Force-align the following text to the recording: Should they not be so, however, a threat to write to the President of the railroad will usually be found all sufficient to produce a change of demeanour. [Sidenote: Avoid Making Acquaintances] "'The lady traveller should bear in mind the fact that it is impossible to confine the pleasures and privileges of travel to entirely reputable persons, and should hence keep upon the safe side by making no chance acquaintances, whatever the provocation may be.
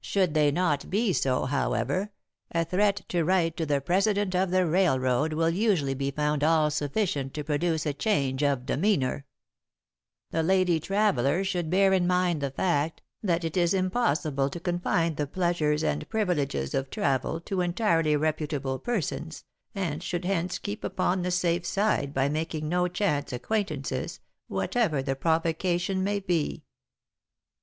Should 0.00 0.32
they 0.32 0.50
not 0.50 0.88
be 0.88 1.12
so, 1.12 1.44
however, 1.44 2.10
a 2.50 2.64
threat 2.64 3.02
to 3.10 3.22
write 3.24 3.58
to 3.58 3.66
the 3.66 3.82
President 3.82 4.34
of 4.34 4.50
the 4.50 4.64
railroad 4.66 5.34
will 5.34 5.50
usually 5.50 5.92
be 5.92 6.10
found 6.10 6.42
all 6.42 6.70
sufficient 6.70 7.34
to 7.34 7.44
produce 7.44 7.84
a 7.84 7.92
change 7.92 8.42
of 8.42 8.64
demeanour. 8.64 9.26
[Sidenote: 10.30 10.44
Avoid 10.44 10.46
Making 10.46 10.62
Acquaintances] 10.62 10.70
"'The 10.70 10.72
lady 10.72 10.80
traveller 11.26 11.44
should 11.44 11.68
bear 11.68 11.92
in 11.92 12.06
mind 12.06 12.40
the 12.40 12.50
fact 12.50 13.02
that 13.22 13.44
it 13.44 13.54
is 13.58 13.74
impossible 13.74 14.48
to 14.48 14.58
confine 14.58 15.16
the 15.16 15.26
pleasures 15.26 15.84
and 15.84 16.08
privileges 16.08 16.72
of 16.72 16.88
travel 16.88 17.38
to 17.42 17.60
entirely 17.60 18.16
reputable 18.16 18.78
persons, 18.78 19.44
and 19.74 20.02
should 20.02 20.24
hence 20.24 20.58
keep 20.58 20.84
upon 20.84 21.20
the 21.20 21.30
safe 21.30 21.66
side 21.66 22.14
by 22.14 22.30
making 22.30 22.66
no 22.70 22.88
chance 22.88 23.30
acquaintances, 23.30 24.20
whatever 24.48 25.02
the 25.02 25.14
provocation 25.14 26.02
may 26.02 26.18
be. 26.18 26.64